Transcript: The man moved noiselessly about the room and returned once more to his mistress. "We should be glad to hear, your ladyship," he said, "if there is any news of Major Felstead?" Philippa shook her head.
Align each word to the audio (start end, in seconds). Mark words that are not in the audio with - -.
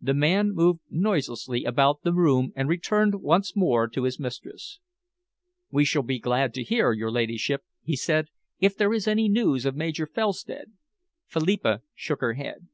The 0.00 0.14
man 0.14 0.50
moved 0.52 0.80
noiselessly 0.90 1.62
about 1.64 2.02
the 2.02 2.12
room 2.12 2.50
and 2.56 2.68
returned 2.68 3.22
once 3.22 3.54
more 3.54 3.86
to 3.86 4.02
his 4.02 4.18
mistress. 4.18 4.80
"We 5.70 5.84
should 5.84 6.08
be 6.08 6.18
glad 6.18 6.52
to 6.54 6.64
hear, 6.64 6.90
your 6.92 7.12
ladyship," 7.12 7.62
he 7.80 7.94
said, 7.94 8.30
"if 8.58 8.76
there 8.76 8.92
is 8.92 9.06
any 9.06 9.28
news 9.28 9.64
of 9.64 9.76
Major 9.76 10.08
Felstead?" 10.08 10.72
Philippa 11.28 11.82
shook 11.94 12.20
her 12.20 12.32
head. 12.32 12.66